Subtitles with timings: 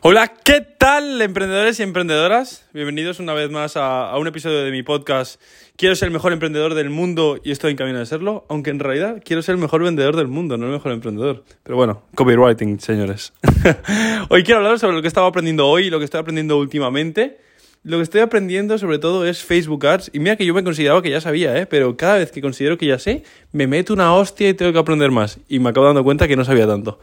[0.00, 2.64] Hola, ¿qué tal emprendedores y emprendedoras?
[2.72, 5.40] Bienvenidos una vez más a, un episodio de mi podcast.
[5.74, 8.78] Quiero ser el mejor emprendedor del mundo y estoy en camino de serlo, aunque en
[8.78, 11.42] realidad quiero ser el mejor vendedor del mundo, no el mejor emprendedor.
[11.64, 13.32] Pero bueno, copywriting, señores.
[14.28, 17.38] hoy quiero hablar sobre lo que estaba aprendiendo hoy lo que estoy aprendiendo últimamente.
[17.82, 20.12] Lo que estoy aprendiendo sobre todo es Facebook Ads.
[20.12, 21.66] Y mira que yo me consideraba que ya sabía, ¿eh?
[21.66, 24.78] pero cada vez que considero que ya sé, me meto una hostia y tengo que
[24.78, 25.40] aprender más.
[25.48, 27.00] Y me acabo dando cuenta que no sabía tanto.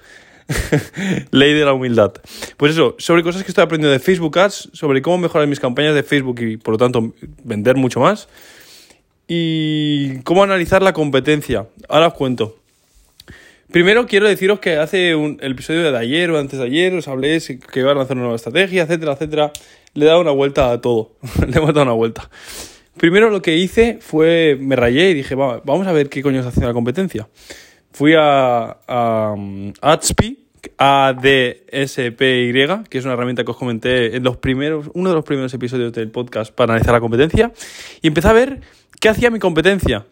[1.31, 2.13] Ley de la humildad.
[2.57, 5.95] Pues eso, sobre cosas que estoy aprendiendo de Facebook Ads, sobre cómo mejorar mis campañas
[5.95, 7.13] de Facebook y por lo tanto
[7.43, 8.27] vender mucho más.
[9.27, 11.67] Y cómo analizar la competencia.
[11.89, 12.57] Ahora os cuento.
[13.71, 17.07] Primero quiero deciros que hace un, el episodio de ayer o antes de ayer os
[17.07, 19.51] hablé que iban a hacer una nueva estrategia, etcétera, etcétera.
[19.95, 21.13] Le he dado una vuelta a todo.
[21.47, 22.29] Le hemos dado una vuelta.
[22.97, 26.49] Primero lo que hice fue, me rayé y dije, vamos a ver qué coño está
[26.49, 27.27] haciendo la competencia
[27.95, 30.73] fui a, a um, Adspy, que
[32.97, 36.11] es una herramienta que os comenté en los primeros, uno de los primeros episodios del
[36.11, 37.53] podcast para analizar la competencia,
[38.01, 38.59] y empecé a ver
[38.99, 40.05] qué hacía mi competencia,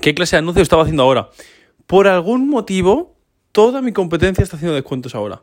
[0.00, 1.28] qué clase de anuncio estaba haciendo ahora.
[1.86, 3.14] Por algún motivo,
[3.52, 5.42] toda mi competencia está haciendo descuentos ahora.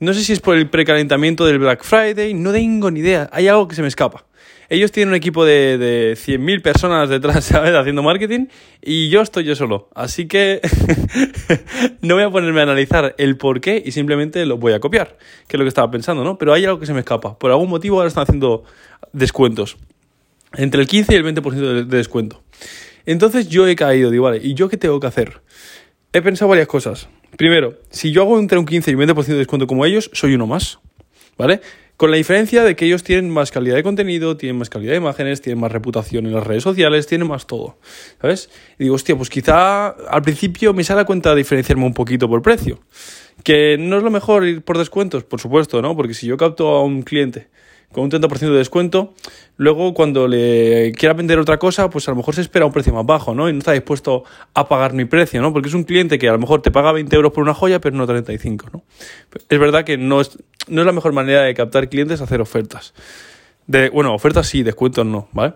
[0.00, 3.48] No sé si es por el precalentamiento del Black Friday, no tengo ni idea, hay
[3.48, 4.24] algo que se me escapa.
[4.68, 7.74] Ellos tienen un equipo de, de 100.000 personas detrás, ¿sabes?
[7.74, 8.46] Haciendo marketing
[8.82, 9.88] y yo estoy yo solo.
[9.94, 10.60] Así que
[12.00, 15.16] no voy a ponerme a analizar el por qué y simplemente lo voy a copiar,
[15.48, 16.38] que es lo que estaba pensando, ¿no?
[16.38, 17.38] Pero hay algo que se me escapa.
[17.38, 18.64] Por algún motivo ahora están haciendo
[19.12, 19.76] descuentos.
[20.54, 22.42] Entre el 15 y el 20% de, de descuento.
[23.06, 25.40] Entonces yo he caído, digo, vale, ¿y yo qué tengo que hacer?
[26.12, 27.08] He pensado varias cosas.
[27.36, 30.34] Primero, si yo hago entre un 15 y un 20% de descuento como ellos, soy
[30.34, 30.78] uno más.
[31.36, 31.60] ¿Vale?
[31.96, 34.98] Con la diferencia de que ellos tienen más calidad de contenido, tienen más calidad de
[34.98, 37.78] imágenes, tienen más reputación en las redes sociales, tienen más todo.
[38.20, 38.50] ¿Sabes?
[38.78, 42.42] Y digo, hostia, pues quizá al principio me sale a cuenta diferenciarme un poquito por
[42.42, 42.80] precio.
[43.44, 45.96] Que no es lo mejor ir por descuentos, por supuesto, ¿no?
[45.96, 47.48] Porque si yo capto a un cliente
[47.94, 49.14] con un 30% de descuento,
[49.56, 52.92] luego cuando le quiera vender otra cosa, pues a lo mejor se espera un precio
[52.92, 53.48] más bajo, ¿no?
[53.48, 55.52] Y no está dispuesto a pagar mi precio, ¿no?
[55.52, 57.80] Porque es un cliente que a lo mejor te paga 20 euros por una joya,
[57.80, 58.82] pero no 35, ¿no?
[59.48, 60.36] Es verdad que no es,
[60.68, 62.92] no es la mejor manera de captar clientes hacer ofertas.
[63.66, 65.54] De, bueno, ofertas sí, descuentos no, ¿vale?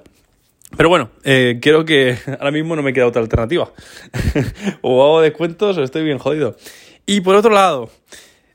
[0.76, 3.72] Pero bueno, eh, creo que ahora mismo no me queda otra alternativa.
[4.82, 6.56] o hago descuentos o estoy bien jodido.
[7.04, 7.90] Y por otro lado,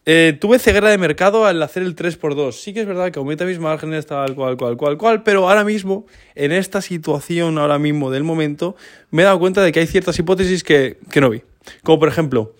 [0.06, 2.52] eh, tuve ceguera de mercado al hacer el 3x2.
[2.52, 5.64] Sí que es verdad que aumenta mis márgenes, tal, cual, cual, cual, cual, pero ahora
[5.64, 6.06] mismo,
[6.36, 8.76] en esta situación, ahora mismo del momento,
[9.12, 11.44] me he dado cuenta de que hay ciertas hipótesis que, que no vi.
[11.84, 12.54] Como por ejemplo,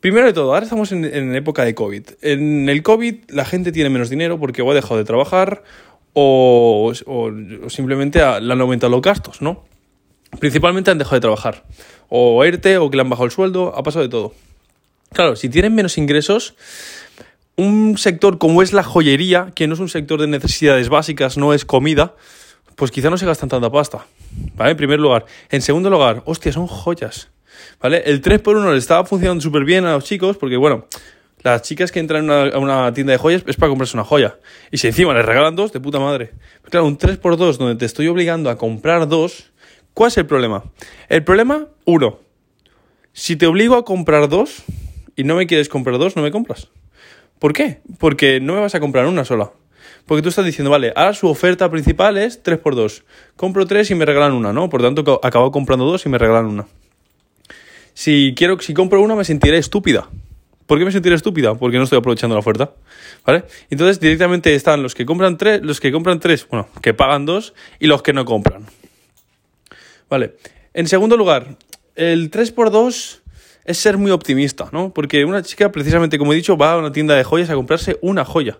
[0.00, 2.02] primero de todo, ahora estamos en, en, época de COVID.
[2.22, 5.62] En el COVID la gente tiene menos dinero porque o ha dejado de trabajar
[6.14, 7.32] o, o,
[7.64, 9.64] o simplemente le han aumentado los gastos, ¿no?
[10.40, 11.64] Principalmente han dejado de trabajar.
[12.08, 14.32] O ERTE o que le han bajado el sueldo, ha pasado de todo.
[15.12, 16.54] Claro, si tienen menos ingresos,
[17.56, 21.54] un sector como es la joyería, que no es un sector de necesidades básicas, no
[21.54, 22.14] es comida,
[22.74, 24.06] pues quizá no se gastan tanta pasta.
[24.56, 24.72] ¿Vale?
[24.72, 25.24] En primer lugar.
[25.50, 27.30] En segundo lugar, hostia, son joyas.
[27.80, 28.02] ¿Vale?
[28.04, 30.86] El 3x1 le estaba funcionando súper bien a los chicos, porque bueno,
[31.42, 34.38] las chicas que entran a una tienda de joyas es para comprarse una joya.
[34.70, 36.32] Y si encima les regalan dos, de puta madre.
[36.60, 39.52] Pero claro, un 3x2 donde te estoy obligando a comprar dos,
[39.94, 40.64] ¿cuál es el problema?
[41.08, 42.18] El problema, uno,
[43.12, 44.64] si te obligo a comprar dos,
[45.16, 46.68] y no me quieres comprar dos, no me compras.
[47.38, 47.80] ¿Por qué?
[47.98, 49.50] Porque no me vas a comprar una sola.
[50.06, 53.02] Porque tú estás diciendo, vale, ahora su oferta principal es 3x2.
[53.34, 54.68] Compro 3 y me regalan una, ¿no?
[54.68, 56.66] Por tanto, acabo comprando dos y me regalan una.
[57.92, 60.08] Si quiero, si compro una, me sentiré estúpida.
[60.66, 61.54] ¿Por qué me sentiré estúpida?
[61.54, 62.72] Porque no estoy aprovechando la oferta.
[63.24, 63.44] ¿Vale?
[63.70, 67.54] Entonces, directamente están los que compran tres, los que compran tres, bueno, que pagan dos,
[67.78, 68.66] y los que no compran.
[70.08, 70.34] Vale.
[70.74, 71.56] En segundo lugar,
[71.94, 73.20] el 3x2
[73.66, 74.92] es ser muy optimista, ¿no?
[74.94, 77.98] Porque una chica, precisamente como he dicho, va a una tienda de joyas a comprarse
[78.00, 78.58] una joya.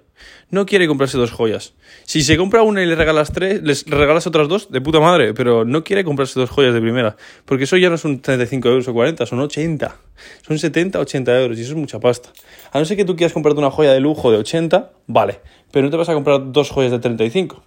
[0.50, 1.74] No quiere comprarse dos joyas.
[2.04, 5.32] Si se compra una y le regalas tres, les regalas otras dos, de puta madre,
[5.32, 7.16] pero no quiere comprarse dos joyas de primera.
[7.44, 9.96] Porque eso ya no son 35 euros o 40, son 80.
[10.46, 12.30] Son 70, 80 euros y eso es mucha pasta.
[12.72, 15.40] A no ser que tú quieras comprarte una joya de lujo de 80, vale.
[15.70, 17.62] Pero no te vas a comprar dos joyas de 35.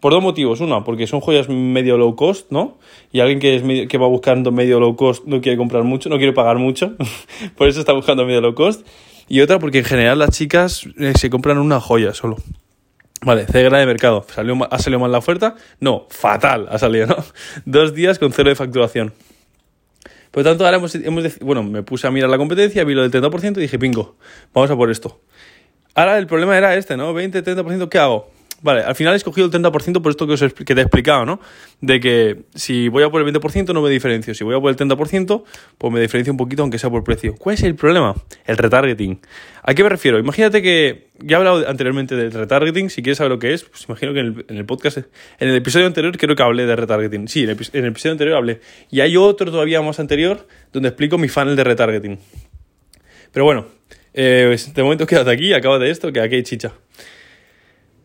[0.00, 0.60] Por dos motivos.
[0.60, 2.78] Una, porque son joyas medio low cost, ¿no?
[3.12, 6.18] Y alguien que, es que va buscando medio low cost no quiere comprar mucho, no
[6.18, 6.94] quiere pagar mucho.
[7.56, 8.86] por eso está buscando medio low cost.
[9.28, 12.36] Y otra, porque en general las chicas eh, se compran una joya solo.
[13.22, 14.24] Vale, cegra de mercado.
[14.32, 15.56] ¿Salió, ¿Ha salido mal la oferta?
[15.80, 17.16] No, fatal ha salido, ¿no?
[17.64, 19.12] Dos días con cero de facturación.
[20.30, 23.06] Por lo tanto, ahora hemos, hemos bueno, me puse a mirar la competencia, vi lo
[23.06, 24.16] del 30% y dije, pingo,
[24.54, 25.20] vamos a por esto.
[25.94, 27.12] Ahora el problema era este, ¿no?
[27.12, 28.30] 20, 30%, ¿qué hago?
[28.60, 31.24] Vale, al final he escogido el 30% por esto que, os que te he explicado,
[31.24, 31.40] ¿no?
[31.80, 34.34] De que si voy a por el 20% no me diferencio.
[34.34, 35.44] Si voy a por el 30%,
[35.78, 37.36] pues me diferencio un poquito aunque sea por precio.
[37.36, 38.16] ¿Cuál es el problema?
[38.46, 39.20] El retargeting.
[39.62, 40.18] ¿A qué me refiero?
[40.18, 42.90] Imagínate que ya he hablado anteriormente del retargeting.
[42.90, 45.86] Si quieres saber lo que es, pues imagino que en el, podcast, en el episodio
[45.86, 47.28] anterior creo que hablé de retargeting.
[47.28, 48.60] Sí, en el, episodio anterior hablé.
[48.90, 52.18] Y hay otro todavía más anterior donde explico mi funnel de retargeting.
[53.30, 53.66] Pero bueno,
[54.14, 56.72] eh, de momento quédate aquí, acaba de esto, que aquí hay chicha.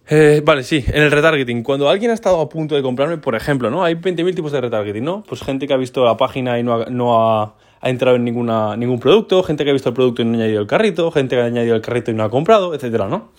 [0.09, 1.63] Eh, vale, sí, en el retargeting.
[1.63, 3.83] Cuando alguien ha estado a punto de comprarme, por ejemplo, ¿no?
[3.83, 5.23] Hay 20.000 tipos de retargeting, ¿no?
[5.23, 8.75] Pues gente que ha visto la página y no ha, no ha, entrado en ninguna,
[8.77, 11.35] ningún producto, gente que ha visto el producto y no ha añadido el carrito, gente
[11.35, 13.31] que ha añadido el carrito y no ha comprado, etcétera, ¿no?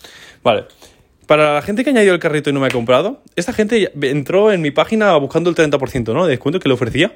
[0.42, 0.64] Vale.
[1.26, 3.90] Para la gente que ha añadido el carrito y no me ha comprado, esta gente
[4.02, 6.24] entró en mi página buscando el 30%, ¿no?
[6.24, 7.12] De descuento que le ofrecía.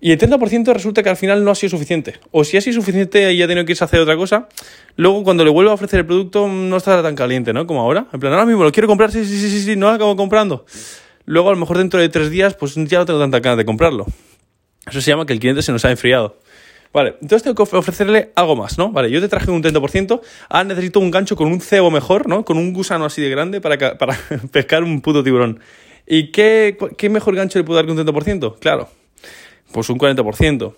[0.00, 2.20] Y el 30% resulta que al final no ha sido suficiente.
[2.30, 4.48] O si ha sido suficiente y ha tenido que irse a hacer otra cosa,
[4.96, 7.66] luego cuando le vuelvo a ofrecer el producto no estará tan caliente, ¿no?
[7.66, 8.06] Como ahora.
[8.12, 10.64] En plan, ahora mismo lo quiero comprar, sí, sí, sí, sí, no lo acabo comprando.
[11.24, 13.64] Luego a lo mejor dentro de tres días pues ya no tengo tanta ganas de
[13.64, 14.06] comprarlo.
[14.86, 16.38] Eso se llama que el cliente se nos ha enfriado.
[16.92, 18.90] Vale, entonces tengo que ofrecerle algo más, ¿no?
[18.90, 22.44] Vale, yo te traje un 30%, ahora necesito un gancho con un cebo mejor, ¿no?
[22.44, 24.18] Con un gusano así de grande para, para
[24.52, 25.60] pescar un puto tiburón.
[26.06, 28.58] ¿Y qué, qué mejor gancho le puedo dar que un 30%?
[28.58, 28.88] Claro,
[29.72, 30.74] pues un 40%.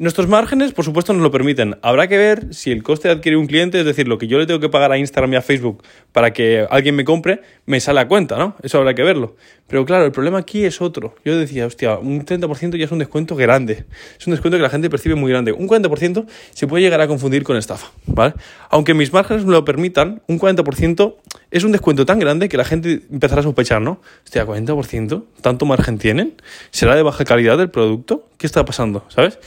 [0.00, 1.76] Nuestros márgenes, por supuesto, nos lo permiten.
[1.82, 4.38] Habrá que ver si el coste de adquirir un cliente, es decir, lo que yo
[4.38, 7.80] le tengo que pagar a Instagram y a Facebook para que alguien me compre, me
[7.80, 8.56] sale a cuenta, ¿no?
[8.62, 9.36] Eso habrá que verlo.
[9.66, 11.16] Pero claro, el problema aquí es otro.
[11.22, 13.84] Yo decía, hostia, un 30% ya es un descuento grande.
[14.18, 15.52] Es un descuento que la gente percibe muy grande.
[15.52, 16.24] Un 40%
[16.54, 18.32] se puede llegar a confundir con estafa, ¿vale?
[18.70, 21.16] Aunque mis márgenes me lo permitan, un 40%
[21.50, 24.00] es un descuento tan grande que la gente empezará a sospechar, ¿no?
[24.24, 26.40] Hostia, 40%, ¿tanto margen tienen?
[26.70, 28.30] ¿Será de baja calidad el producto?
[28.38, 29.04] ¿Qué está pasando?
[29.10, 29.38] ¿Sabes?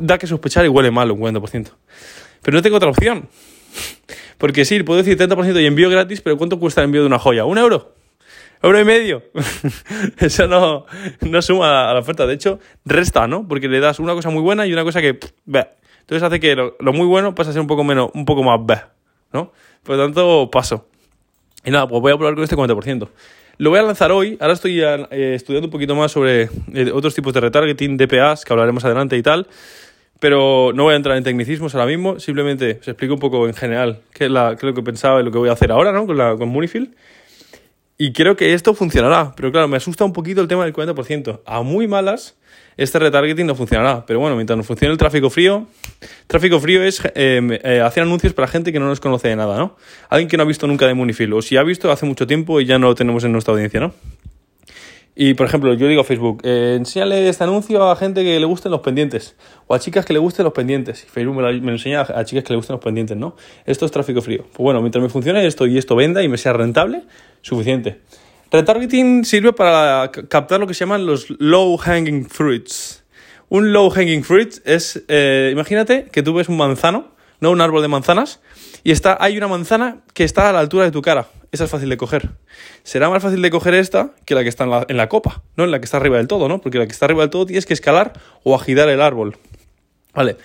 [0.00, 1.70] Da que sospechar y huele mal un 40%.
[2.42, 3.28] Pero no tengo otra opción.
[4.38, 7.18] Porque sí, puedo decir 30% y envío gratis, pero ¿cuánto cuesta el envío de una
[7.18, 7.44] joya?
[7.44, 7.94] ¿Un euro?
[8.62, 9.22] ¿Euro y medio?
[10.18, 10.86] Eso no,
[11.20, 12.26] no suma a la oferta.
[12.26, 13.46] De hecho, resta, ¿no?
[13.46, 15.18] Porque le das una cosa muy buena y una cosa que...
[15.46, 18.58] Entonces hace que lo, muy bueno pase a ser un poco menos, un poco más...
[19.32, 19.52] ¿no?
[19.82, 20.88] Por lo tanto, paso.
[21.64, 23.08] Y nada, pues voy a probar con este 40%.
[23.60, 24.38] Lo voy a lanzar hoy.
[24.38, 28.52] Ahora estoy eh, estudiando un poquito más sobre eh, otros tipos de retargeting, DPAs, que
[28.52, 29.48] hablaremos adelante y tal.
[30.20, 32.20] Pero no voy a entrar en tecnicismos ahora mismo.
[32.20, 35.32] Simplemente os explico un poco en general qué es, la, lo que pensaba y lo
[35.32, 36.06] que voy a hacer ahora ¿no?
[36.06, 36.90] con, la, con Munifield.
[37.98, 39.34] Y creo que esto funcionará.
[39.36, 41.40] Pero claro, me asusta un poquito el tema del 40%.
[41.44, 42.36] A muy malas
[42.78, 44.06] este retargeting no funcionará.
[44.06, 45.66] Pero bueno, mientras no funcione el tráfico frío,
[46.28, 49.58] tráfico frío es eh, eh, hacer anuncios para gente que no nos conoce de nada,
[49.58, 49.76] ¿no?
[50.08, 52.60] Alguien que no ha visto nunca de Munifil, o si ha visto hace mucho tiempo
[52.60, 53.92] y ya no lo tenemos en nuestra audiencia, ¿no?
[55.20, 58.46] Y por ejemplo, yo digo a Facebook, eh, enséñale este anuncio a gente que le
[58.46, 59.34] gusten los pendientes
[59.66, 61.02] o a chicas que le gusten los pendientes.
[61.02, 63.34] Y Facebook me lo, enseña a, chicas que le gusten los pendientes, ¿no?
[63.66, 64.44] Esto es tráfico frío.
[64.44, 67.02] Pues bueno, mientras me funcione esto y esto venda y me sea rentable,
[67.42, 67.98] suficiente.
[68.52, 73.02] Retargeting sirve para captar lo que se llaman los low hanging fruits.
[73.48, 77.08] Un low hanging fruit es, eh, imagínate que tú ves un manzano,
[77.40, 78.40] no un árbol de manzanas,
[78.84, 81.28] y está, hay una manzana que está a la altura de tu cara.
[81.50, 82.30] Esa es fácil de coger.
[82.82, 85.42] Será más fácil de coger esta que la que está en la, en la copa,
[85.56, 86.60] no en la que está arriba del todo, ¿no?
[86.60, 88.12] Porque la que está arriba del todo tienes que escalar
[88.44, 89.38] o agitar el árbol.
[90.14, 90.36] Vale.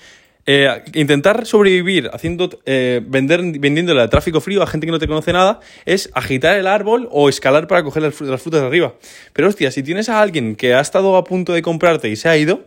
[0.46, 5.08] Eh, intentar sobrevivir haciendo eh, vender, vendiéndole al tráfico frío a gente que no te
[5.08, 8.94] conoce nada es agitar el árbol o escalar para coger las, frutas de arriba.
[9.32, 12.28] Pero hostia, si tienes a alguien que ha estado a punto de comprarte y se
[12.28, 12.66] ha ido,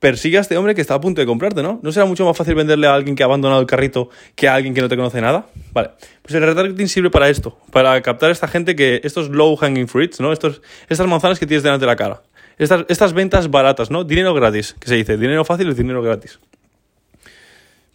[0.00, 1.80] persigue a este hombre que está a punto de comprarte, ¿no?
[1.82, 4.54] ¿No será mucho más fácil venderle a alguien que ha abandonado el carrito que a
[4.54, 5.46] alguien que no te conoce nada?
[5.72, 5.90] Vale,
[6.22, 9.88] pues el retargeting sirve para esto, para captar a esta gente que, estos low hanging
[9.88, 10.32] fruits, ¿no?
[10.32, 12.22] Estos, estas manzanas que tienes delante de la cara.
[12.58, 14.04] Estas, estas ventas baratas, ¿no?
[14.04, 15.16] Dinero gratis, que se dice.
[15.16, 16.38] Dinero fácil es dinero gratis.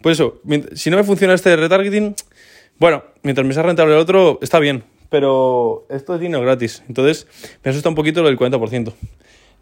[0.00, 0.40] Pues eso,
[0.74, 2.14] si no me funciona este retargeting,
[2.78, 4.84] bueno, mientras me sea rentable el otro, está bien.
[5.10, 6.82] Pero esto es dinero gratis.
[6.88, 7.26] Entonces,
[7.62, 8.92] me asusta un poquito lo del 40%.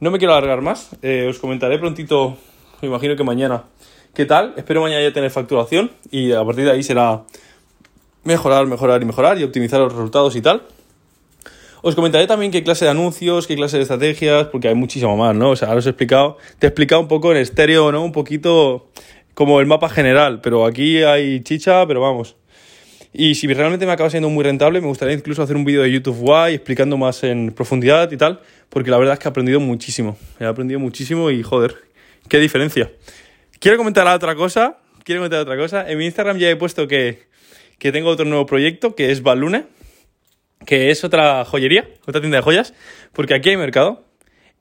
[0.02, 0.90] No me quiero alargar más.
[1.00, 2.36] Eh, os comentaré prontito,
[2.80, 3.66] me imagino que mañana,
[4.14, 4.52] qué tal.
[4.56, 7.22] Espero mañana ya tener facturación y a partir de ahí será
[8.24, 10.62] mejorar, mejorar y mejorar y optimizar los resultados y tal.
[11.82, 15.36] Os comentaré también qué clase de anuncios, qué clase de estrategias, porque hay muchísimo más,
[15.36, 15.50] ¿no?
[15.50, 18.02] O sea, ahora os he explicado, te he explicado un poco en estéreo, ¿no?
[18.02, 18.88] Un poquito
[19.34, 22.34] como el mapa general, pero aquí hay chicha, pero vamos.
[23.14, 25.92] Y si realmente me acaba siendo muy rentable, me gustaría incluso hacer un vídeo de
[25.92, 28.40] YouTube Guay explicando más en profundidad y tal,
[28.70, 30.16] porque la verdad es que he aprendido muchísimo.
[30.40, 31.76] He aprendido muchísimo y joder,
[32.28, 32.90] qué diferencia.
[33.58, 35.88] Quiero comentar otra cosa, quiero comentar otra cosa.
[35.90, 37.24] En mi Instagram ya he puesto que,
[37.78, 39.66] que tengo otro nuevo proyecto, que es Balune,
[40.64, 42.72] que es otra joyería, otra tienda de joyas,
[43.12, 44.06] porque aquí hay mercado.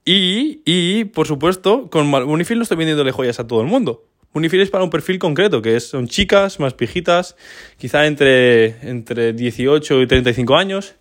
[0.03, 4.03] Y, y por supuesto, con Unifil no estoy vendiéndole joyas a todo el mundo.
[4.33, 7.35] Unifil es para un perfil concreto, que son chicas más pijitas,
[7.77, 10.95] quizá entre, entre 18 y 35 años,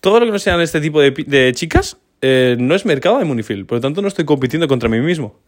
[0.00, 3.24] todo lo que no sean este tipo de, de chicas eh, no es mercado de
[3.24, 5.38] Munifil, por lo tanto no estoy compitiendo contra mí mismo.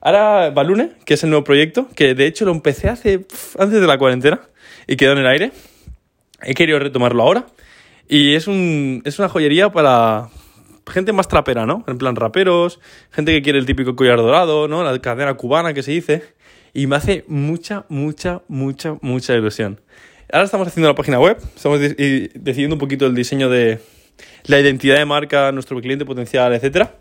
[0.00, 3.26] Ahora Balune, que es el nuevo proyecto, que de hecho lo empecé hace
[3.58, 4.40] antes de la cuarentena
[4.86, 5.52] y quedó en el aire.
[6.42, 7.46] He querido retomarlo ahora.
[8.08, 10.28] Y es, un, es una joyería para
[10.86, 11.84] gente más trapera, ¿no?
[11.88, 12.78] En plan raperos,
[13.10, 14.84] gente que quiere el típico collar dorado, ¿no?
[14.84, 16.22] La cadena cubana que se dice.
[16.76, 19.80] Y me hace mucha, mucha, mucha, mucha ilusión.
[20.30, 23.80] Ahora estamos haciendo la página web, estamos decidiendo un poquito el diseño de
[24.44, 26.96] la identidad de marca, nuestro cliente potencial, etcétera.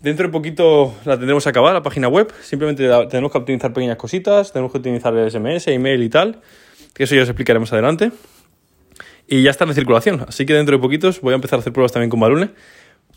[0.00, 2.32] Dentro de poquito la tendremos acabada, la página web.
[2.40, 6.40] Simplemente tenemos que optimizar pequeñas cositas, tenemos que optimizar el SMS, email y tal.
[6.94, 8.12] Que eso ya os explicaremos adelante.
[9.26, 10.24] Y ya está en circulación.
[10.26, 12.48] Así que dentro de poquitos voy a empezar a hacer pruebas también con Balune.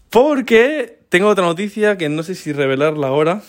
[0.10, 3.42] Porque tengo otra noticia que no sé si revelarla ahora.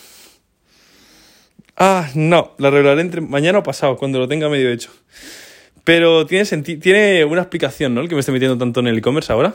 [1.77, 4.91] Ah, no, la revelaré entre mañana o pasado, cuando lo tenga medio hecho.
[5.83, 6.45] Pero tiene,
[6.77, 8.01] tiene una explicación, ¿no?
[8.01, 9.53] El que me estoy metiendo tanto en el e-commerce ahora.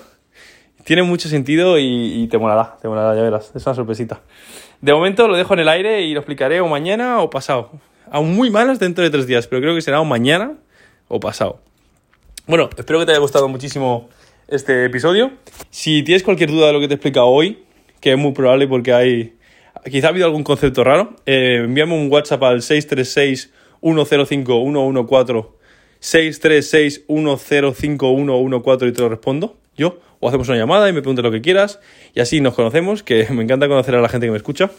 [0.84, 3.52] Tiene mucho sentido y, te molará, te molará, ya verás.
[3.54, 4.20] Es una sorpresita.
[4.80, 7.70] De momento lo dejo en el aire y lo explicaré o mañana o pasado.
[8.10, 10.54] Aún muy malas dentro de tres días, pero creo que será o mañana
[11.08, 11.60] o pasado.
[12.46, 14.08] Bueno, espero que te haya gustado muchísimo
[14.48, 15.32] este episodio.
[15.70, 17.64] Si tienes cualquier duda de lo que te he explicado hoy,
[18.00, 19.37] que es muy probable porque hay...
[19.84, 25.48] Quizá ha habido algún concepto raro, eh, envíame un WhatsApp al 636 105 114
[26.00, 31.30] 636 105 y te lo respondo yo o hacemos una llamada y me preguntas lo
[31.30, 31.80] que quieras
[32.14, 34.70] y así nos conocemos, que me encanta conocer a la gente que me escucha.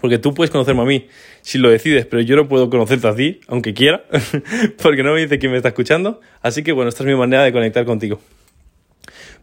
[0.00, 1.06] Porque tú puedes conocerme a mí
[1.42, 4.04] si lo decides, pero yo no puedo conocerte a ti, aunque quiera,
[4.82, 6.20] porque no me dice quién me está escuchando.
[6.40, 8.18] Así que bueno, esta es mi manera de conectar contigo.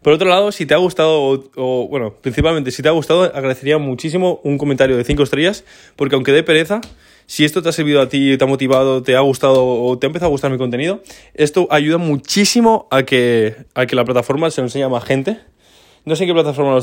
[0.02, 3.76] Por otro lado, si te ha gustado, o, bueno, principalmente si te ha gustado, agradecería
[3.76, 5.64] muchísimo un comentario de 5 estrellas,
[5.94, 6.80] porque aunque dé pereza,
[7.26, 10.06] si esto te ha servido a ti, te ha motivado, te ha gustado o te
[10.06, 11.02] ha empezado a gustar mi contenido,
[11.34, 15.38] esto ayuda muchísimo a que, a que la plataforma se lo enseñe a más gente.
[16.06, 16.78] No sé en qué plataforma lo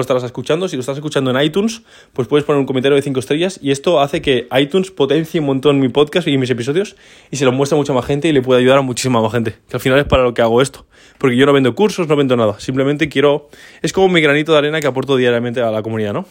[0.00, 0.68] estarás, escuchando.
[0.68, 1.82] Si lo estás escuchando en iTunes,
[2.12, 5.46] pues puedes poner un comentario de 5 estrellas y esto hace que iTunes potencie un
[5.46, 6.96] montón mi podcast y mis episodios
[7.30, 9.32] y se lo muestre a mucha más gente y le pueda ayudar a muchísima más
[9.32, 9.56] gente.
[9.68, 10.86] Que al final es para lo que hago esto.
[11.18, 12.60] Porque yo no vendo cursos, no vendo nada.
[12.60, 13.48] Simplemente quiero...
[13.80, 16.26] Es como mi granito de arena que aporto diariamente a la comunidad, ¿no?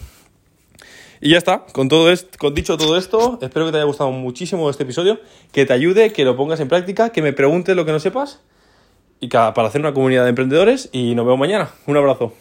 [1.22, 4.12] Y ya está, con todo esto, con dicho todo esto, espero que te haya gustado
[4.12, 5.20] muchísimo este episodio,
[5.52, 8.42] que te ayude, que lo pongas en práctica, que me preguntes lo que no sepas
[9.22, 11.70] y para hacer una comunidad de emprendedores y nos vemos mañana.
[11.86, 12.34] Un abrazo.